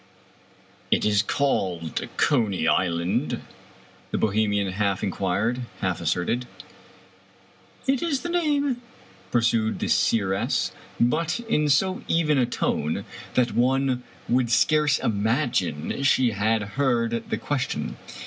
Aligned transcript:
"It 0.97 1.05
is 1.05 1.21
called 1.21 2.09
Coney 2.17 2.67
Island?" 2.67 3.39
the 4.11 4.17
Bohemian 4.17 4.71
half 4.71 5.03
in 5.03 5.11
quired, 5.11 5.61
half 5.81 6.01
asserted." 6.01 6.47
It 7.87 8.01
is 8.01 8.21
the 8.21 8.29
name," 8.29 8.77
pursued 9.29 9.77
the 9.77 9.87
seeress, 9.89 10.71
but 10.99 11.39
in 11.41 11.69
so 11.69 12.01
even 12.07 12.39
a 12.39 12.47
tone 12.47 13.05
that 13.35 13.51
one 13.53 14.01
would 14.27 14.49
scarce 14.49 14.97
imagine 14.97 16.01
she 16.01 16.31
had 16.31 16.63
heard 16.81 17.25
the 17.29 17.37
question. 17.37 17.95